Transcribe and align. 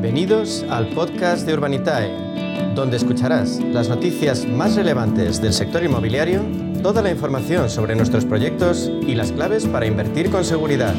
Bienvenidos 0.00 0.64
al 0.70 0.90
podcast 0.90 1.44
de 1.44 1.54
Urbanitae, 1.54 2.08
donde 2.76 2.96
escucharás 2.96 3.58
las 3.58 3.88
noticias 3.88 4.46
más 4.46 4.76
relevantes 4.76 5.42
del 5.42 5.52
sector 5.52 5.82
inmobiliario, 5.82 6.40
toda 6.84 7.02
la 7.02 7.10
información 7.10 7.68
sobre 7.68 7.96
nuestros 7.96 8.24
proyectos 8.24 8.88
y 9.02 9.16
las 9.16 9.32
claves 9.32 9.66
para 9.66 9.86
invertir 9.86 10.30
con 10.30 10.44
seguridad. 10.44 10.94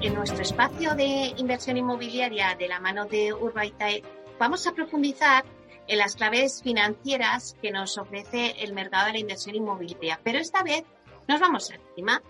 En 0.00 0.14
nuestro 0.14 0.42
espacio 0.42 0.94
de 0.94 1.34
inversión 1.38 1.76
inmobiliaria 1.76 2.54
de 2.56 2.68
la 2.68 2.78
mano 2.78 3.06
de 3.06 3.32
Urbanitae 3.32 4.04
vamos 4.38 4.64
a 4.68 4.74
profundizar 4.74 5.44
en 5.88 5.98
las 5.98 6.14
claves 6.14 6.62
financieras 6.62 7.56
que 7.60 7.72
nos 7.72 7.98
ofrece 7.98 8.62
el 8.62 8.74
mercado 8.74 9.06
de 9.06 9.14
la 9.14 9.18
inversión 9.18 9.56
inmobiliaria. 9.56 10.20
Pero 10.22 10.38
esta 10.38 10.62
vez 10.62 10.84
nos 11.28 11.40
vamos 11.40 11.70
encima. 11.70 12.22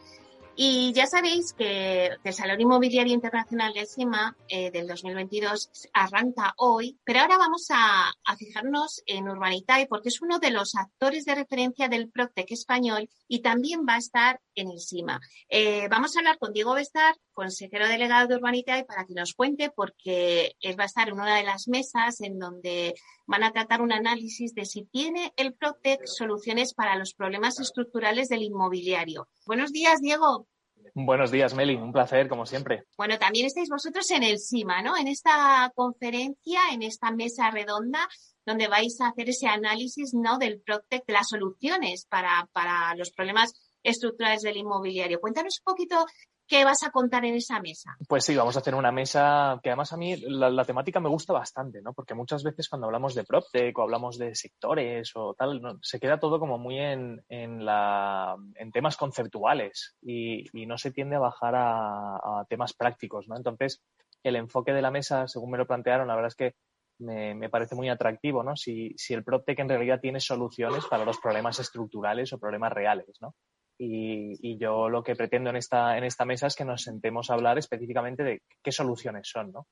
Y 0.56 0.92
ya 0.92 1.06
sabéis 1.06 1.52
que 1.52 2.10
el 2.22 2.32
Salón 2.32 2.60
Inmobiliario 2.60 3.12
Internacional 3.12 3.72
de 3.72 3.86
CIMA 3.86 4.36
eh, 4.48 4.70
del 4.70 4.86
2022 4.86 5.68
arranca 5.92 6.54
hoy, 6.58 6.96
pero 7.02 7.20
ahora 7.20 7.38
vamos 7.38 7.66
a, 7.70 8.08
a, 8.24 8.36
fijarnos 8.36 9.02
en 9.06 9.28
Urbanitae 9.28 9.88
porque 9.88 10.10
es 10.10 10.22
uno 10.22 10.38
de 10.38 10.52
los 10.52 10.76
actores 10.76 11.24
de 11.24 11.34
referencia 11.34 11.88
del 11.88 12.08
Proctec 12.08 12.52
español 12.52 13.08
y 13.26 13.42
también 13.42 13.84
va 13.88 13.94
a 13.94 13.98
estar 13.98 14.40
en 14.54 14.70
el 14.70 14.78
CIMA. 14.78 15.20
Eh, 15.48 15.88
vamos 15.88 16.14
a 16.14 16.20
hablar 16.20 16.38
con 16.38 16.52
Diego 16.52 16.74
Bestar, 16.74 17.16
consejero 17.32 17.88
delegado 17.88 18.28
de 18.28 18.36
Urbanitae, 18.36 18.84
para 18.84 19.06
que 19.06 19.14
nos 19.14 19.34
cuente 19.34 19.70
porque 19.74 20.54
él 20.60 20.78
va 20.78 20.84
a 20.84 20.86
estar 20.86 21.08
en 21.08 21.14
una 21.14 21.36
de 21.36 21.42
las 21.42 21.66
mesas 21.66 22.20
en 22.20 22.38
donde 22.38 22.94
van 23.26 23.44
a 23.44 23.52
tratar 23.52 23.80
un 23.80 23.92
análisis 23.92 24.54
de 24.54 24.64
si 24.64 24.84
tiene 24.84 25.32
el 25.36 25.54
Proctec 25.54 26.00
soluciones 26.06 26.74
para 26.74 26.96
los 26.96 27.14
problemas 27.14 27.58
estructurales 27.58 28.28
del 28.28 28.42
inmobiliario. 28.42 29.28
Buenos 29.46 29.72
días, 29.72 30.00
Diego. 30.00 30.46
Buenos 30.94 31.30
días, 31.30 31.54
Meli. 31.54 31.74
Un 31.76 31.92
placer, 31.92 32.28
como 32.28 32.46
siempre. 32.46 32.84
Bueno, 32.96 33.18
también 33.18 33.46
estáis 33.46 33.68
vosotros 33.68 34.10
en 34.10 34.22
el 34.22 34.38
CIMA, 34.38 34.82
¿no? 34.82 34.96
En 34.96 35.08
esta 35.08 35.72
conferencia, 35.74 36.60
en 36.72 36.82
esta 36.82 37.10
mesa 37.10 37.50
redonda, 37.50 38.06
donde 38.44 38.68
vais 38.68 39.00
a 39.00 39.08
hacer 39.08 39.30
ese 39.30 39.46
análisis, 39.46 40.12
¿no? 40.14 40.38
Del 40.38 40.60
Proctec, 40.60 41.06
de 41.06 41.12
las 41.14 41.28
soluciones 41.28 42.06
para, 42.08 42.48
para 42.52 42.94
los 42.96 43.10
problemas 43.10 43.54
estructurales 43.82 44.42
del 44.42 44.56
inmobiliario. 44.56 45.20
Cuéntanos 45.20 45.60
un 45.60 45.72
poquito 45.72 46.06
¿Qué 46.46 46.64
vas 46.64 46.82
a 46.82 46.90
contar 46.90 47.24
en 47.24 47.34
esa 47.34 47.58
mesa? 47.60 47.96
Pues 48.06 48.24
sí, 48.24 48.36
vamos 48.36 48.54
a 48.56 48.58
hacer 48.58 48.74
una 48.74 48.92
mesa 48.92 49.58
que 49.62 49.70
además 49.70 49.92
a 49.94 49.96
mí 49.96 50.16
la, 50.16 50.64
temática 50.64 51.00
me 51.00 51.08
gusta 51.08 51.32
bastante, 51.32 51.80
¿no? 51.80 51.94
Porque 51.94 52.14
muchas 52.14 52.42
veces 52.42 52.68
cuando 52.68 52.86
hablamos 52.86 53.14
de 53.14 53.24
PropTech 53.24 53.78
o 53.78 53.82
hablamos 53.82 54.18
de 54.18 54.34
sectores 54.34 55.12
o 55.14 55.34
tal, 55.34 55.78
se 55.80 55.98
queda 55.98 56.20
todo 56.20 56.38
como 56.38 56.58
muy 56.58 56.78
en, 56.78 57.24
en, 57.28 57.64
la, 57.64 58.36
en 58.56 58.72
temas 58.72 58.96
conceptuales 58.98 59.96
y, 60.02 60.44
y, 60.52 60.66
no 60.66 60.76
se 60.76 60.90
tiende 60.90 61.16
a 61.16 61.20
bajar 61.20 61.54
a, 61.54 62.16
a, 62.16 62.44
temas 62.48 62.74
prácticos, 62.74 63.26
¿no? 63.26 63.36
Entonces, 63.36 63.82
el 64.22 64.36
enfoque 64.36 64.72
de 64.72 64.82
la 64.82 64.90
mesa, 64.90 65.26
según 65.26 65.50
me 65.50 65.58
lo 65.58 65.66
plantearon, 65.66 66.08
la 66.08 66.14
verdad 66.14 66.28
es 66.28 66.36
que 66.36 66.54
me, 66.98 67.34
me 67.34 67.48
parece 67.48 67.74
muy 67.74 67.88
atractivo, 67.88 68.42
¿no? 68.42 68.54
Si, 68.54 68.94
si 68.96 69.14
el 69.14 69.24
PropTech 69.24 69.58
en 69.60 69.68
realidad 69.68 70.00
tiene 70.00 70.20
soluciones 70.20 70.84
para 70.86 71.04
los 71.04 71.18
problemas 71.18 71.58
estructurales 71.58 72.32
o 72.32 72.38
problemas 72.38 72.72
reales, 72.72 73.16
¿no? 73.20 73.34
Y, 73.78 74.56
yo 74.58 74.88
lo 74.88 75.02
que 75.02 75.16
pretendo 75.16 75.50
en 75.50 75.56
esta, 75.56 75.98
en 75.98 76.04
esta 76.04 76.24
mesa 76.24 76.46
es 76.46 76.54
que 76.54 76.64
nos 76.64 76.82
sentemos 76.82 77.30
a 77.30 77.34
hablar 77.34 77.58
específicamente 77.58 78.22
de 78.22 78.42
qué 78.62 78.72
soluciones 78.72 79.28
son, 79.28 79.52
¿no? 79.52 79.66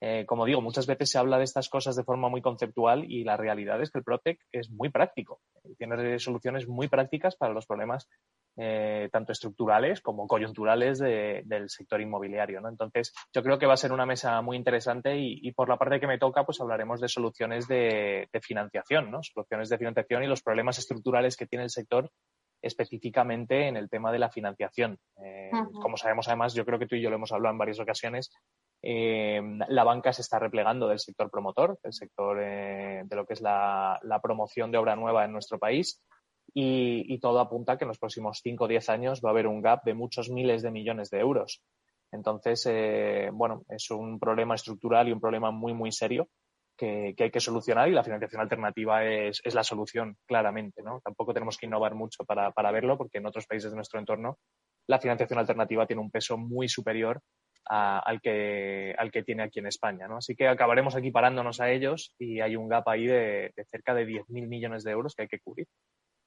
Eh, 0.00 0.24
como 0.26 0.46
digo, 0.46 0.60
muchas 0.60 0.86
veces 0.86 1.10
se 1.10 1.18
habla 1.18 1.38
de 1.38 1.44
estas 1.44 1.68
cosas 1.68 1.96
de 1.96 2.04
forma 2.04 2.28
muy 2.28 2.40
conceptual 2.40 3.04
y 3.10 3.24
la 3.24 3.36
realidad 3.36 3.82
es 3.82 3.90
que 3.90 3.98
el 3.98 4.04
Protec 4.04 4.38
es 4.52 4.70
muy 4.70 4.90
práctico. 4.90 5.40
Tiene 5.76 6.18
soluciones 6.20 6.68
muy 6.68 6.86
prácticas 6.86 7.34
para 7.34 7.52
los 7.52 7.66
problemas 7.66 8.08
eh, 8.56 9.08
tanto 9.10 9.32
estructurales 9.32 10.00
como 10.00 10.28
coyunturales 10.28 10.98
de, 11.00 11.42
del 11.44 11.68
sector 11.68 12.00
inmobiliario. 12.00 12.60
¿no? 12.60 12.68
Entonces, 12.68 13.12
yo 13.34 13.42
creo 13.42 13.58
que 13.58 13.66
va 13.66 13.74
a 13.74 13.78
ser 13.78 13.92
una 13.92 14.06
mesa 14.06 14.40
muy 14.40 14.56
interesante 14.56 15.16
y, 15.18 15.50
por 15.52 15.68
la 15.68 15.76
parte 15.76 15.98
que 15.98 16.06
me 16.06 16.18
toca, 16.18 16.44
pues 16.44 16.60
hablaremos 16.60 17.00
de 17.00 17.08
soluciones 17.08 17.66
de 17.66 18.28
financiación, 18.40 19.10
¿no? 19.10 19.20
soluciones 19.24 19.68
de 19.68 19.78
financiación 19.78 20.22
y 20.22 20.28
los 20.28 20.42
problemas 20.42 20.78
estructurales 20.78 21.36
que 21.36 21.46
tiene 21.46 21.64
el 21.64 21.70
sector 21.70 22.08
específicamente 22.62 23.68
en 23.68 23.76
el 23.76 23.88
tema 23.88 24.12
de 24.12 24.18
la 24.18 24.30
financiación. 24.30 24.98
Eh. 25.22 25.50
Como 25.80 25.96
sabemos, 25.96 26.28
además, 26.28 26.54
yo 26.54 26.64
creo 26.64 26.78
que 26.78 26.86
tú 26.86 26.96
y 26.96 27.02
yo 27.02 27.10
lo 27.10 27.16
hemos 27.16 27.32
hablado 27.32 27.52
en 27.52 27.58
varias 27.58 27.80
ocasiones, 27.80 28.30
eh, 28.82 29.40
la 29.68 29.84
banca 29.84 30.12
se 30.12 30.22
está 30.22 30.38
replegando 30.38 30.88
del 30.88 30.98
sector 30.98 31.30
promotor, 31.30 31.78
del 31.82 31.92
sector 31.92 32.38
eh, 32.40 33.02
de 33.04 33.16
lo 33.16 33.26
que 33.26 33.34
es 33.34 33.40
la, 33.40 33.98
la, 34.02 34.20
promoción 34.20 34.70
de 34.70 34.78
obra 34.78 34.96
nueva 34.96 35.24
en 35.24 35.32
nuestro 35.32 35.58
país. 35.58 36.02
Y, 36.54 37.04
y 37.12 37.18
todo 37.18 37.40
apunta 37.40 37.72
a 37.72 37.78
que 37.78 37.84
en 37.84 37.88
los 37.88 37.98
próximos 37.98 38.40
5 38.42 38.64
o 38.64 38.68
10 38.68 38.88
años 38.88 39.20
va 39.22 39.28
a 39.28 39.32
haber 39.32 39.46
un 39.46 39.60
gap 39.60 39.84
de 39.84 39.94
muchos 39.94 40.30
miles 40.30 40.62
de 40.62 40.70
millones 40.70 41.10
de 41.10 41.20
euros. 41.20 41.62
Entonces, 42.10 42.66
bueno, 43.34 43.64
es 43.68 43.90
un 43.90 44.18
problema 44.18 44.54
estructural 44.54 45.08
y 45.08 45.12
un 45.12 45.20
problema 45.20 45.50
muy, 45.50 45.74
muy 45.74 45.92
serio 45.92 46.28
que, 46.78 47.14
hay 47.18 47.30
que 47.30 47.40
solucionar 47.40 47.88
y 47.88 47.92
la 47.92 48.04
financiación 48.04 48.40
alternativa 48.40 49.04
es, 49.04 49.40
es, 49.44 49.54
la 49.54 49.64
solución, 49.64 50.16
claramente. 50.26 50.82
¿no? 50.82 51.00
Tampoco 51.04 51.34
tenemos 51.34 51.58
que 51.58 51.66
innovar 51.66 51.94
mucho 51.94 52.24
para, 52.24 52.52
para, 52.52 52.70
verlo, 52.70 52.96
porque 52.96 53.18
en 53.18 53.26
otros 53.26 53.46
países 53.46 53.70
de 53.70 53.76
nuestro 53.76 53.98
entorno 53.98 54.38
la 54.86 54.98
financiación 54.98 55.38
alternativa 55.38 55.86
tiene 55.86 56.00
un 56.00 56.10
peso 56.10 56.38
muy 56.38 56.68
superior 56.68 57.20
al, 57.66 58.20
que, 58.22 58.94
al 58.96 59.10
que 59.10 59.22
tiene 59.22 59.42
aquí 59.42 59.58
en 59.58 59.66
España. 59.66 60.08
¿no? 60.08 60.16
Así 60.18 60.34
que 60.34 60.48
acabaremos 60.48 60.96
aquí 60.96 61.10
parándonos 61.10 61.60
a 61.60 61.70
ellos 61.70 62.14
y 62.18 62.40
hay 62.40 62.56
un 62.56 62.68
gap 62.68 62.88
ahí 62.88 63.06
de, 63.06 63.52
de 63.54 63.64
cerca 63.70 63.92
de 63.92 64.06
10.000 64.06 64.48
millones 64.48 64.84
de 64.84 64.92
euros 64.92 65.14
que 65.14 65.22
hay 65.22 65.28
que 65.28 65.40
cubrir. 65.40 65.66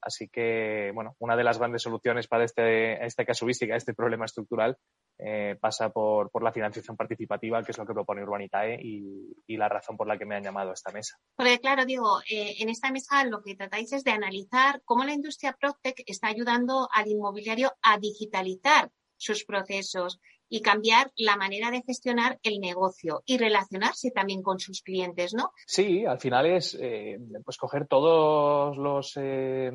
Así 0.02 0.30
que, 0.30 0.92
bueno, 0.94 1.16
una 1.20 1.36
de 1.36 1.44
las 1.44 1.60
grandes 1.60 1.84
soluciones 1.84 2.28
para 2.28 2.44
este, 2.44 3.06
esta 3.06 3.24
casuística, 3.24 3.76
este 3.76 3.94
problema 3.94 4.26
estructural, 4.26 4.78
eh, 5.20 5.56
pasa 5.60 5.90
por, 5.90 6.32
por, 6.32 6.42
la 6.44 6.52
financiación 6.52 6.98
participativa, 6.98 7.64
que 7.64 7.72
es 7.72 7.78
lo 7.78 7.86
que 7.86 7.94
propone 7.94 8.24
Urbanitae 8.24 8.80
y, 8.82 9.58
la 9.58 9.70
razón 9.70 9.96
por 9.96 10.08
la 10.08 10.18
que 10.18 10.26
me 10.26 10.36
han 10.36 10.44
llamado 10.44 10.72
a 10.72 10.74
esta 10.74 10.92
mesa. 10.92 11.20
Porque, 11.36 11.60
claro, 11.60 11.86
digo, 11.86 12.20
eh, 12.28 12.56
en 12.60 12.70
esta 12.70 12.92
mesa 12.92 13.24
lo 13.26 13.44
que 13.44 13.56
tratáis 13.56 13.94
es 13.94 14.04
de 14.04 14.10
analizar 14.10 14.82
cómo 14.86 15.04
la 15.04 15.14
industria 15.14 15.56
PropTech 15.60 16.02
está 16.08 16.30
ayudando 16.30 16.90
al 16.92 17.08
inmobiliario 17.08 17.74
a 17.84 18.00
digitalizar 18.00 18.90
sus 19.18 19.46
procesos 19.46 20.20
y 20.52 20.62
cambiar 20.62 21.12
la 21.16 21.38
manera 21.38 21.72
de 21.72 21.82
gestionar 21.82 22.38
el 22.44 22.60
negocio 22.60 23.24
y 23.26 23.38
relacionarse 23.38 24.12
también 24.12 24.44
con 24.44 24.60
sus 24.60 24.82
clientes, 24.82 25.34
¿no? 25.34 25.54
Sí, 25.66 26.06
al 26.06 26.20
final 26.20 26.46
es 26.46 26.78
eh, 26.80 27.18
pues 27.46 27.56
coger 27.56 27.88
todos 27.88 28.78
los... 28.78 29.14
Eh, 29.16 29.72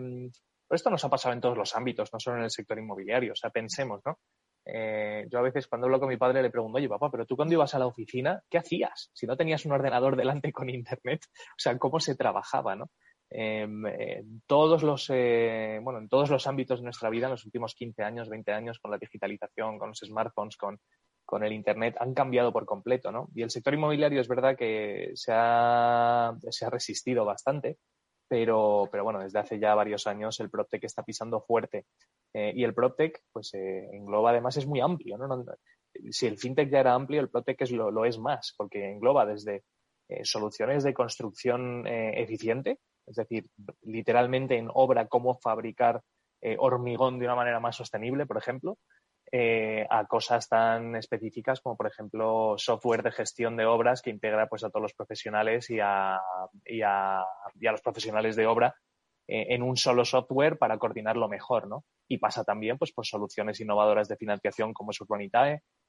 esto 0.69 0.91
nos 0.91 1.03
ha 1.03 1.09
pasado 1.09 1.32
en 1.32 1.41
todos 1.41 1.56
los 1.56 1.75
ámbitos, 1.75 2.12
no 2.12 2.20
solo 2.20 2.36
en 2.36 2.44
el 2.44 2.50
sector 2.50 2.78
inmobiliario. 2.78 3.32
O 3.32 3.36
sea, 3.36 3.48
pensemos, 3.48 4.03
¿no? 4.04 4.19
Eh, 4.66 5.26
yo 5.31 5.38
a 5.38 5.42
veces 5.42 5.66
cuando 5.66 5.86
hablo 5.86 5.98
con 5.98 6.10
mi 6.10 6.19
padre 6.19 6.42
le 6.42 6.50
pregunto, 6.50 6.76
oye 6.76 6.88
papá, 6.88 7.09
pero 7.10 7.25
tú 7.25 7.36
cuando 7.36 7.54
ibas 7.54 7.75
a 7.75 7.78
la 7.78 7.86
oficina, 7.86 8.42
¿qué 8.50 8.59
hacías? 8.59 9.10
Si 9.15 9.26
no 9.26 9.36
tenías 9.36 9.65
un 9.65 9.72
ordenador 9.72 10.15
delante 10.15 10.53
con 10.53 10.69
internet, 10.69 11.25
o 11.25 11.59
sea, 11.59 11.78
¿cómo 11.78 12.00
se 12.00 12.16
trabajaba, 12.16 12.76
no? 12.76 12.91
Eh, 13.31 13.62
en 13.62 14.42
todos 14.47 14.82
los, 14.82 15.10
eh, 15.10 15.81
bueno, 15.82 15.98
en 15.98 16.09
todos 16.09 16.31
los 16.31 16.47
ámbitos 16.47 16.81
de 16.81 16.84
nuestra 16.84 17.10
vida, 17.10 17.26
en 17.26 17.32
los 17.32 17.44
últimos 17.44 17.75
15 17.75 18.03
años, 18.03 18.28
20 18.28 18.53
años, 18.53 18.78
con 18.78 18.91
la 18.91 18.98
digitalización, 18.98 19.78
con 19.78 19.88
los 19.88 19.98
smartphones, 19.98 20.56
con, 20.56 20.78
con 21.25 21.42
el 21.44 21.53
Internet, 21.53 21.97
han 21.98 22.15
cambiado 22.15 22.53
por 22.53 22.65
completo, 22.65 23.10
¿no? 23.10 23.28
Y 23.34 23.42
el 23.42 23.50
sector 23.50 23.75
inmobiliario 23.75 24.20
es 24.20 24.28
verdad 24.28 24.56
que 24.56 25.10
se 25.15 25.32
ha, 25.34 26.34
se 26.50 26.65
ha 26.65 26.70
resistido 26.70 27.25
bastante, 27.25 27.78
pero, 28.28 28.88
pero 28.91 29.04
bueno, 29.04 29.20
desde 29.20 29.38
hace 29.38 29.59
ya 29.59 29.75
varios 29.75 30.06
años 30.06 30.38
el 30.41 30.50
PropTech 30.50 30.84
está 30.84 31.03
pisando 31.03 31.41
fuerte. 31.41 31.86
Eh, 32.32 32.53
y 32.54 32.65
el 32.65 32.75
PropTech, 32.75 33.22
pues 33.32 33.53
eh, 33.54 33.88
engloba 33.92 34.31
además, 34.31 34.56
es 34.56 34.66
muy 34.66 34.81
amplio, 34.81 35.19
¿no? 35.19 35.44
Si 36.10 36.26
el 36.26 36.38
FinTech 36.38 36.70
ya 36.70 36.81
era 36.81 36.94
amplio, 36.94 37.20
el 37.20 37.31
PropTech 37.31 37.70
lo 37.70 38.04
es 38.04 38.19
más, 38.19 38.54
porque 38.56 38.91
engloba 38.91 39.26
desde 39.26 39.65
eh, 40.09 40.25
soluciones 40.25 40.84
de 40.84 40.94
construcción 40.94 41.86
eficiente, 41.86 42.78
es 43.06 43.16
decir, 43.16 43.47
literalmente 43.82 44.56
en 44.56 44.68
obra 44.72 45.06
cómo 45.06 45.38
fabricar 45.38 46.03
eh, 46.41 46.56
hormigón 46.58 47.18
de 47.18 47.26
una 47.26 47.34
manera 47.34 47.60
más 47.60 47.76
sostenible, 47.76 48.26
por 48.26 48.36
ejemplo, 48.36 48.78
eh, 49.32 49.84
a 49.91 50.06
cosas 50.06 50.48
tan 50.48 50.94
específicas 50.94 51.60
como, 51.60 51.76
por 51.76 51.88
ejemplo, 51.88 52.54
software 52.58 53.03
de 53.03 53.10
gestión 53.10 53.56
de 53.56 53.66
obras 53.66 54.03
que 54.03 54.10
integra 54.10 54.47
pues, 54.48 54.62
a 54.62 54.70
todos 54.70 54.82
los 54.82 54.94
profesionales 54.94 55.68
y 55.70 55.80
a, 55.80 56.20
y 56.64 56.82
a, 56.82 57.24
los 57.60 57.82
profesionales 57.82 58.36
de 58.36 58.47
obra 58.47 58.74
eh, 59.26 59.47
en 59.50 59.62
un 59.62 59.76
solo 59.76 60.04
software 60.04 60.58
para 60.58 60.78
coordinarlo 60.78 61.28
mejor, 61.28 61.66
¿no? 61.66 61.84
Y 62.08 62.18
pasa 62.18 62.44
también 62.44 62.78
pues, 62.78 62.92
por 62.92 63.06
soluciones 63.06 63.60
innovadoras 63.60 64.06
de 64.08 64.16
financiación 64.16 64.72
como 64.72 64.92
es 64.92 64.98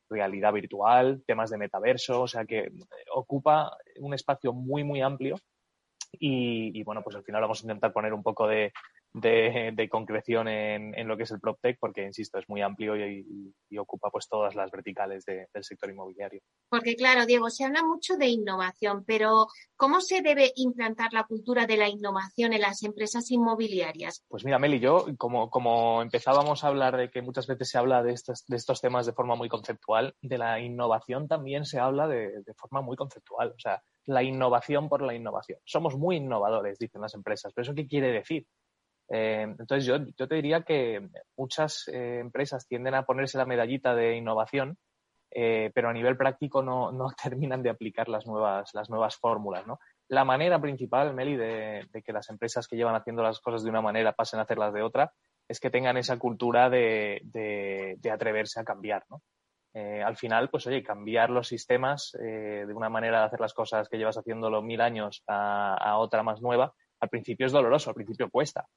realidad 0.10 0.54
virtual, 0.54 1.22
temas 1.28 1.50
de 1.50 1.58
metaverso, 1.58 2.22
o 2.22 2.28
sea 2.28 2.46
que 2.46 2.72
ocupa 3.14 3.78
un 4.00 4.14
espacio 4.14 4.54
muy, 4.54 4.84
muy 4.84 5.02
amplio 5.02 5.36
y, 6.14 6.80
y, 6.80 6.84
bueno, 6.84 7.02
pues 7.04 7.16
al 7.16 7.24
final 7.24 7.42
vamos 7.42 7.60
a 7.60 7.64
intentar 7.64 7.94
poner 7.94 8.14
un 8.14 8.24
poco 8.24 8.48
de, 8.48 8.72
de, 9.22 9.88
concreción 9.90 10.48
en, 10.48 11.08
lo 11.08 11.18
que 11.18 11.24
es 11.24 11.32
el 11.32 11.40
PropTech, 11.40 11.78
porque, 11.80 12.04
insisto, 12.04 12.38
es 12.40 12.48
muy 12.50 12.62
amplio 12.62 12.96
y, 12.98 13.54
ocupa 13.78 14.10
pues 14.10 14.28
todas 14.28 14.56
las 14.56 14.72
verticales 14.72 15.24
del 15.26 15.64
sector 15.64 15.90
inmobiliario. 15.90 16.42
Porque, 16.70 16.96
claro, 16.96 17.26
Diego, 17.26 17.50
se 17.50 17.64
habla 17.64 17.84
mucho 17.84 18.18
de 18.18 18.28
innovación, 18.28 19.04
pero 19.06 19.48
¿cómo 19.76 20.02
se 20.02 20.22
debe 20.22 20.52
implantar 20.56 21.14
la 21.14 21.26
cultura 21.26 21.68
de 21.68 21.78
la 21.78 21.88
innovación 21.88 22.54
en 22.54 22.62
las 22.62 22.82
empresas 22.84 23.30
inmobiliarias? 23.30 24.24
Pues 24.28 24.44
mira, 24.44 24.58
Meli, 24.58 24.80
yo, 24.80 25.06
como, 25.18 25.50
como 25.52 26.02
empezábamos 26.02 26.64
a 26.64 26.68
hablar 26.68 26.98
de 26.98 27.12
que 27.12 27.22
muchas 27.22 27.46
veces 27.46 27.70
se 27.70 27.78
habla 27.78 28.02
de 28.02 28.14
estos, 28.14 28.46
de 28.48 28.58
estos 28.58 28.82
temas 28.82 29.06
de 29.06 29.14
forma 29.14 29.36
muy 29.36 29.48
conceptual, 29.48 30.16
de 30.22 30.38
la 30.38 30.60
innovación 30.60 31.28
también 31.28 31.66
se 31.66 31.80
habla 31.80 32.08
de, 32.08 32.42
de 32.44 32.54
forma 32.56 32.82
muy 32.82 32.98
conceptual. 32.98 33.54
O 33.56 33.60
sea, 33.60 33.84
la 34.08 34.24
innovación 34.24 34.90
por 34.90 35.02
la 35.02 35.14
innovación. 35.14 35.60
Somos 35.66 35.96
muy 35.96 36.16
innovadores, 36.16 36.80
dicen 36.80 37.02
las 37.02 37.14
empresas, 37.14 37.54
pero 37.54 37.64
¿eso 37.64 37.76
qué 37.76 37.88
quiere 37.88 38.12
decir? 38.12 38.48
Eh, 39.10 39.44
entonces, 39.44 39.86
yo, 39.86 40.28
te 40.28 40.36
diría 40.36 40.64
que 40.64 41.10
muchas 41.38 41.88
eh, 41.88 42.20
empresas 42.20 42.68
tienden 42.68 42.96
a 42.96 43.04
ponerse 43.06 43.38
la 43.38 43.46
medallita 43.46 43.96
de 43.96 44.16
innovación, 44.16 44.78
eh, 45.32 45.72
pero 45.74 45.90
a 45.90 45.94
nivel 45.94 46.18
práctico 46.18 46.62
no, 46.62 46.92
terminan 47.24 47.64
de 47.64 47.70
aplicar 47.70 48.10
las 48.10 48.26
nuevas, 48.26 48.72
las 48.74 49.18
fórmulas. 49.18 49.66
¿no? 49.68 49.80
La 50.10 50.26
manera 50.26 50.60
principal, 50.60 51.14
Meli, 51.14 51.36
de, 51.36 51.88
que 52.06 52.14
las 52.14 52.30
empresas 52.30 52.68
que 52.68 52.76
llevan 52.76 52.96
haciendo 52.96 53.24
las 53.24 53.40
cosas 53.40 53.64
de 53.64 53.70
una 53.70 53.82
manera 53.82 54.14
pasen 54.14 54.40
a 54.40 54.44
hacerlas 54.44 54.74
de 54.74 54.82
otra, 54.82 55.14
es 55.48 55.60
que 55.60 55.70
tengan 55.70 55.98
esa 55.98 56.18
cultura 56.18 56.70
de, 56.70 57.22
de, 57.24 58.12
atreverse 58.12 58.60
a 58.60 58.64
cambiar. 58.64 59.04
¿no? 59.10 59.22
al 60.04 60.18
final, 60.18 60.50
pues 60.50 60.66
oye, 60.66 60.82
cambiar 60.82 61.30
los 61.30 61.50
sistemas 61.50 62.12
de 62.20 62.74
una 62.74 62.90
manera 62.90 63.20
de 63.20 63.26
hacer 63.28 63.40
las 63.40 63.54
cosas 63.54 63.88
que 63.88 63.98
llevas 63.98 64.18
haciéndolo 64.18 64.64
mil 64.64 64.82
años 64.82 65.24
a 65.28 65.98
otra 66.00 66.24
más 66.24 66.42
nueva, 66.42 66.74
al 67.00 67.10
principio 67.10 67.46
es 67.46 67.52
doloroso, 67.52 67.92
al 67.92 67.96
principio 67.96 68.28
cuesta 68.32 68.68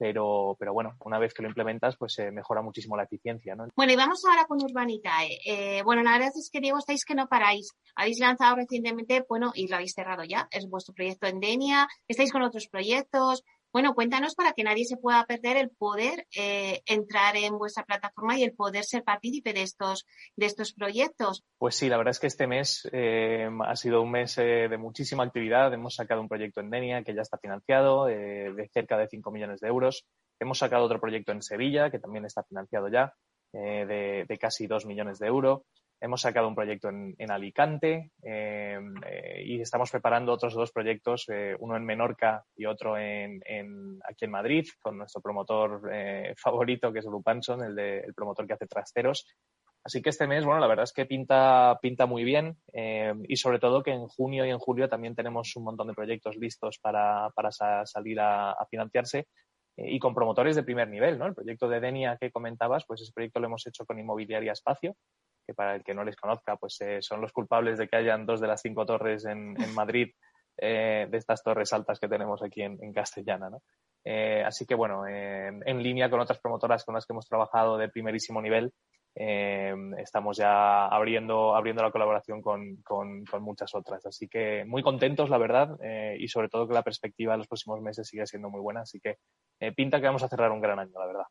pero, 0.00 0.56
pero 0.58 0.72
bueno, 0.72 0.96
una 1.04 1.18
vez 1.18 1.34
que 1.34 1.42
lo 1.42 1.48
implementas, 1.48 1.94
pues 1.98 2.14
se 2.14 2.30
mejora 2.30 2.62
muchísimo 2.62 2.96
la 2.96 3.02
eficiencia. 3.02 3.54
¿no? 3.54 3.66
Bueno, 3.76 3.92
y 3.92 3.96
vamos 3.96 4.24
ahora 4.24 4.46
con 4.46 4.56
Urbanitae. 4.62 5.38
Eh, 5.44 5.82
bueno, 5.84 6.02
la 6.02 6.12
verdad 6.12 6.32
es 6.34 6.48
que 6.50 6.58
Diego, 6.58 6.78
estáis 6.78 7.04
que 7.04 7.14
no 7.14 7.28
paráis. 7.28 7.68
Habéis 7.94 8.18
lanzado 8.18 8.56
recientemente, 8.56 9.26
bueno, 9.28 9.52
y 9.54 9.68
lo 9.68 9.76
habéis 9.76 9.92
cerrado 9.92 10.24
ya, 10.24 10.48
es 10.52 10.66
vuestro 10.70 10.94
proyecto 10.94 11.26
en 11.26 11.38
Denia, 11.38 11.86
estáis 12.08 12.32
con 12.32 12.40
otros 12.40 12.66
proyectos, 12.68 13.44
bueno, 13.72 13.94
cuéntanos 13.94 14.34
para 14.34 14.52
que 14.52 14.64
nadie 14.64 14.84
se 14.84 14.96
pueda 14.96 15.24
perder 15.24 15.56
el 15.56 15.70
poder 15.70 16.26
eh, 16.36 16.82
entrar 16.86 17.36
en 17.36 17.56
vuestra 17.56 17.84
plataforma 17.84 18.36
y 18.36 18.42
el 18.42 18.52
poder 18.52 18.84
ser 18.84 19.04
partícipe 19.04 19.52
de 19.52 19.62
estos, 19.62 20.06
de 20.36 20.46
estos 20.46 20.72
proyectos. 20.72 21.44
Pues 21.58 21.76
sí, 21.76 21.88
la 21.88 21.96
verdad 21.96 22.10
es 22.10 22.18
que 22.18 22.26
este 22.26 22.46
mes 22.46 22.88
eh, 22.92 23.48
ha 23.64 23.76
sido 23.76 24.02
un 24.02 24.10
mes 24.10 24.36
eh, 24.38 24.68
de 24.68 24.78
muchísima 24.78 25.24
actividad. 25.24 25.72
Hemos 25.72 25.94
sacado 25.94 26.20
un 26.20 26.28
proyecto 26.28 26.60
en 26.60 26.70
Denia 26.70 27.04
que 27.04 27.14
ya 27.14 27.22
está 27.22 27.38
financiado 27.38 28.06
de 28.06 28.70
cerca 28.72 28.98
de 28.98 29.08
5 29.08 29.30
millones 29.30 29.60
de 29.60 29.68
euros. 29.68 30.04
Hemos 30.40 30.58
sacado 30.58 30.84
otro 30.84 31.00
proyecto 31.00 31.32
en 31.32 31.42
Sevilla 31.42 31.90
que 31.90 31.98
también 31.98 32.24
está 32.24 32.42
financiado 32.42 32.88
ya 32.88 33.14
de, 33.52 34.24
de, 34.28 34.38
casi 34.38 34.66
2 34.66 34.86
millones 34.86 35.18
de 35.18 35.26
euros. 35.26 35.62
Hemos 36.02 36.22
sacado 36.22 36.48
un 36.48 36.54
proyecto 36.54 36.88
en, 36.88 37.30
Alicante 37.30 38.12
em, 38.22 38.94
eh, 39.06 39.42
y 39.44 39.60
estamos 39.60 39.90
preparando 39.90 40.32
otros 40.32 40.54
dos 40.54 40.72
proyectos, 40.72 41.26
eh, 41.28 41.54
uno 41.58 41.76
en 41.76 41.84
Menorca 41.84 42.42
y 42.56 42.64
otro 42.64 42.96
en, 42.96 43.42
aquí 44.08 44.24
en 44.24 44.30
Madrid, 44.30 44.66
con 44.80 44.96
nuestro 44.96 45.20
promotor 45.20 45.90
eh, 45.92 46.34
favorito, 46.38 46.90
que 46.90 47.00
es 47.00 47.04
Lupanson, 47.04 47.62
el, 47.62 47.74
de, 47.74 47.98
el 48.00 48.14
promotor 48.14 48.46
que 48.46 48.54
hace 48.54 48.66
trasteros. 48.66 49.26
Así 49.84 50.00
que 50.00 50.08
este 50.08 50.26
mes, 50.26 50.44
bueno, 50.44 50.60
la 50.60 50.68
verdad 50.68 50.84
es 50.84 50.92
que 50.94 51.04
pinta, 51.04 51.78
pinta 51.82 52.06
muy 52.06 52.24
bien 52.24 52.56
em, 52.72 53.22
y 53.28 53.36
sobre 53.36 53.58
todo 53.58 53.82
que 53.82 53.92
en 53.92 54.06
junio 54.06 54.46
y 54.46 54.50
en 54.50 54.58
julio 54.58 54.88
también 54.88 55.14
tenemos 55.14 55.54
un 55.56 55.64
montón 55.64 55.88
de 55.88 55.94
proyectos 55.94 56.36
listos 56.36 56.78
para, 56.78 57.28
para 57.34 57.50
salir 57.50 58.20
a, 58.20 58.52
a 58.52 58.66
financiarse 58.66 59.26
y 59.76 59.98
con 59.98 60.14
promotores 60.14 60.56
de 60.56 60.62
primer 60.62 60.88
nivel, 60.88 61.18
¿no? 61.18 61.26
El 61.26 61.34
proyecto 61.34 61.68
de 61.68 61.80
Denia 61.80 62.18
que 62.18 62.30
comentabas, 62.30 62.84
pues 62.86 63.00
ese 63.00 63.12
proyecto 63.12 63.40
lo 63.40 63.46
hemos 63.46 63.66
hecho 63.66 63.86
con 63.86 63.98
Inmobiliaria 63.98 64.52
Espacio, 64.52 64.94
que 65.50 65.54
para 65.54 65.74
el 65.74 65.82
que 65.82 65.94
no 65.94 66.04
les 66.04 66.14
conozca, 66.14 66.56
pues 66.56 66.80
eh, 66.80 67.02
son 67.02 67.20
los 67.20 67.32
culpables 67.32 67.76
de 67.76 67.88
que 67.88 67.96
hayan 67.96 68.24
dos 68.24 68.40
de 68.40 68.46
las 68.46 68.60
cinco 68.62 68.86
torres 68.86 69.24
en, 69.24 69.56
Madrid, 69.74 70.12
eh, 70.56 71.08
de 71.10 71.18
estas 71.18 71.42
torres 71.42 71.72
altas 71.72 71.98
que 71.98 72.06
tenemos 72.06 72.40
aquí 72.40 72.62
en, 72.62 72.92
Castellana. 72.92 73.50
¿no? 73.50 73.62
Eh, 74.04 74.44
así 74.46 74.64
que 74.64 74.76
bueno, 74.76 75.08
en 75.08 75.82
línea 75.82 76.08
con 76.08 76.20
otras 76.20 76.38
promotoras 76.38 76.84
con 76.84 76.94
las 76.94 77.04
que 77.04 77.12
hemos 77.12 77.26
trabajado 77.26 77.76
de 77.78 77.88
primerísimo 77.88 78.40
nivel, 78.40 78.72
estamos 79.12 80.36
ya 80.36 80.86
abriendo, 80.86 81.56
abriendo 81.56 81.82
la 81.82 81.90
colaboración 81.90 82.40
con, 82.40 82.76
con, 82.84 83.24
muchas 83.40 83.74
otras. 83.74 84.06
Así 84.06 84.28
que 84.28 84.64
muy 84.64 84.82
contentos, 84.84 85.28
la 85.30 85.38
verdad, 85.38 85.76
y 86.16 86.28
sobre 86.28 86.48
todo 86.48 86.68
que 86.68 86.74
la 86.74 86.84
perspectiva 86.84 87.32
de 87.32 87.38
los 87.38 87.48
próximos 87.48 87.80
meses 87.80 88.06
sigue 88.06 88.24
siendo 88.24 88.50
muy 88.50 88.60
buena. 88.60 88.82
Así 88.82 89.00
que 89.00 89.16
pinta 89.74 90.00
que 90.00 90.06
vamos 90.06 90.22
a 90.22 90.28
cerrar 90.28 90.52
un 90.52 90.60
gran 90.60 90.78
año, 90.78 90.96
la 90.96 91.06
verdad. 91.06 91.24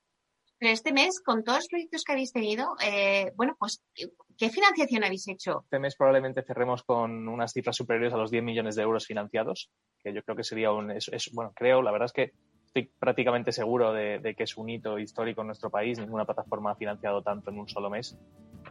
Pero 0.59 0.73
este 0.73 0.91
mes, 0.91 1.21
con 1.21 1.43
todos 1.43 1.59
los 1.59 1.67
proyectos 1.69 2.03
que 2.03 2.11
habéis 2.11 2.33
tenido, 2.33 2.75
eh, 2.85 3.31
bueno, 3.35 3.55
pues, 3.57 3.81
¿qué 4.37 4.49
financiación 4.49 5.05
habéis 5.05 5.27
hecho? 5.29 5.61
Este 5.63 5.79
mes 5.79 5.95
probablemente 5.95 6.43
cerremos 6.43 6.83
con 6.83 7.29
unas 7.29 7.53
cifras 7.53 7.77
superiores 7.77 8.13
a 8.13 8.17
los 8.17 8.29
10 8.29 8.43
millones 8.43 8.75
de 8.75 8.83
euros 8.83 9.05
financiados, 9.05 9.71
que 10.03 10.13
yo 10.13 10.21
creo 10.21 10.35
que 10.35 10.43
sería 10.43 10.73
un, 10.73 10.93
bueno, 11.31 11.53
creo, 11.55 11.81
la 11.81 11.91
verdad 11.91 12.07
es 12.07 12.11
que 12.11 12.33
estoy 12.65 12.91
prácticamente 12.99 13.53
seguro 13.53 13.93
de, 13.93 14.35
que 14.37 14.43
es 14.43 14.57
un 14.57 14.69
hito 14.69 14.99
histórico 14.99 15.41
en 15.41 15.47
nuestro 15.47 15.69
país. 15.69 15.97
Ninguna 15.97 16.25
plataforma 16.25 16.71
ha 16.71 16.75
financiado 16.75 17.23
tanto 17.23 17.49
en 17.49 17.59
un 17.59 17.67
solo 17.67 17.89
mes 17.89 18.17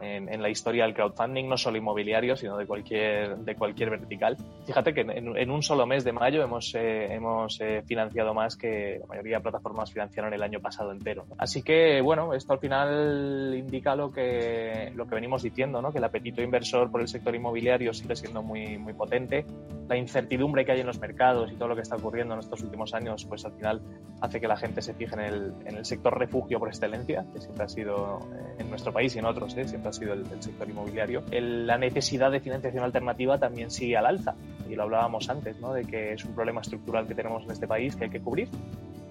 en, 0.01 0.41
la 0.41 0.49
historia 0.49 0.85
del 0.85 0.93
crowdfunding, 0.93 1.47
no 1.47 1.57
solo 1.57 1.77
inmobiliario, 1.77 2.35
sino 2.35 2.57
de 2.57 2.65
cualquier, 2.65 3.37
de 3.37 3.55
cualquier 3.55 3.89
vertical. 3.89 4.37
Fíjate 4.65 4.93
que 4.93 5.01
en, 5.01 5.51
un 5.51 5.63
solo 5.63 5.85
mes 5.85 6.03
de 6.03 6.13
mayo 6.13 6.43
hemos, 6.43 6.73
eh, 6.75 7.13
hemos 7.13 7.59
eh, 7.61 7.83
financiado 7.85 8.33
más 8.33 8.55
que 8.55 8.97
la 8.99 9.05
mayoría 9.07 9.37
de 9.37 9.43
plataformas 9.43 9.91
financiaron 9.91 10.33
el 10.33 10.43
año 10.43 10.59
pasado 10.59 10.91
entero. 10.91 11.25
Así 11.37 11.61
que, 11.61 12.01
bueno, 12.01 12.33
esto 12.33 12.53
al 12.53 12.59
final 12.59 13.55
indica 13.57 13.95
lo 13.95 14.11
que, 14.11 14.91
lo 14.95 15.07
que 15.07 15.15
venimos 15.15 15.43
diciendo, 15.43 15.81
¿no? 15.81 15.91
que 15.91 15.97
el 15.97 16.03
apetito 16.03 16.41
inversor 16.41 16.91
por 16.91 17.01
el 17.01 17.07
sector 17.07 17.35
inmobiliario 17.35 17.93
sigue 17.93 18.15
siendo 18.15 18.41
muy, 18.41 18.77
muy 18.77 18.93
potente. 18.93 19.45
La 19.89 19.97
incertidumbre 19.97 20.63
que 20.63 20.71
hay 20.71 20.79
en 20.79 20.87
los 20.87 20.99
mercados 20.99 21.51
y 21.51 21.55
todo 21.55 21.67
lo 21.67 21.75
que 21.75 21.81
está 21.81 21.95
ocurriendo 21.95 22.35
en 22.35 22.39
estos 22.39 22.61
últimos 22.61 22.93
años, 22.93 23.25
pues 23.25 23.43
al 23.43 23.53
final 23.53 23.81
hace 24.21 24.39
que 24.39 24.47
la 24.47 24.55
gente 24.55 24.81
se 24.81 24.93
fije 24.93 25.15
en 25.15 25.21
el, 25.21 25.53
en 25.65 25.77
el 25.77 25.85
sector 25.85 26.17
refugio 26.17 26.59
por 26.59 26.67
excelencia, 26.67 27.25
que 27.33 27.41
siempre 27.41 27.65
ha 27.65 27.67
sido 27.67 28.19
eh, 28.33 28.55
en 28.59 28.69
nuestro 28.69 28.93
país 28.93 29.15
y 29.15 29.19
en 29.19 29.25
otros, 29.25 29.53
siempre 29.53 29.89
ha 29.89 29.93
sido 29.93 30.13
el, 30.13 30.25
sector 30.41 30.69
inmobiliario, 30.69 31.23
la 31.31 31.77
necesidad 31.77 32.31
de 32.31 32.39
financiación 32.39 32.83
alternativa 32.83 33.37
también 33.37 33.71
sigue 33.71 33.97
al 33.97 34.05
alza. 34.05 34.35
Y 34.69 34.75
lo 34.75 34.83
hablábamos 34.83 35.27
antes, 35.29 35.59
¿no? 35.59 35.73
de 35.73 35.83
que 35.83 36.13
es 36.13 36.23
un 36.23 36.35
problema 36.35 36.61
estructural 36.61 37.07
que 37.07 37.15
tenemos 37.15 37.43
en 37.43 37.51
este 37.51 37.67
país 37.67 37.95
que 37.95 38.03
hay 38.05 38.09
que 38.11 38.21
cubrir 38.21 38.47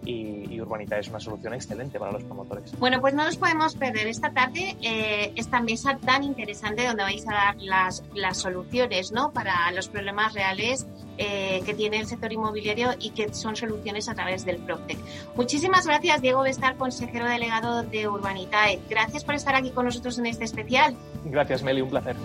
y, 0.08 0.60
Urbanita 0.60 0.98
es 0.98 1.08
una 1.08 1.20
solución 1.20 1.54
excelente 1.54 1.98
para 1.98 2.12
los 2.12 2.24
promotores. 2.24 2.76
Bueno, 2.78 3.00
pues 3.00 3.14
no 3.14 3.24
nos 3.24 3.36
podemos 3.36 3.76
perder 3.76 4.08
esta 4.08 4.32
tarde 4.32 4.76
eh, 4.82 5.32
esta 5.36 5.60
mesa 5.60 5.98
tan 5.98 6.24
interesante 6.24 6.86
donde 6.86 7.02
vais 7.02 7.26
a 7.28 7.32
dar 7.32 7.56
las, 7.58 8.02
las 8.14 8.38
soluciones 8.38 9.12
¿no? 9.12 9.32
para 9.32 9.70
los 9.72 9.88
problemas 9.88 10.34
reales 10.34 10.86
eh, 11.18 11.62
que 11.64 11.74
tiene 11.74 11.98
el 11.98 12.06
sector 12.06 12.32
inmobiliario 12.32 12.90
y 12.98 13.10
que 13.10 13.32
son 13.34 13.54
soluciones 13.54 14.08
a 14.08 14.14
través 14.14 14.44
del 14.44 14.56
PropTech. 14.56 14.98
Muchísimas 15.36 15.86
gracias, 15.86 16.22
Diego 16.22 16.42
Bestar, 16.42 16.76
consejero 16.76 17.26
delegado 17.26 17.82
de 17.82 18.08
Urbanitae. 18.08 18.80
Gracias 18.88 19.24
por 19.24 19.34
estar 19.34 19.54
aquí 19.54 19.70
con 19.70 19.84
nosotros 19.84 20.18
en 20.18 20.26
este 20.26 20.44
especial. 20.44 20.96
Gracias, 21.24 21.62
Meli, 21.62 21.82
un 21.82 21.90
placer. 21.90 22.16